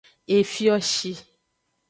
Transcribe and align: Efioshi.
Efioshi. 0.37 1.11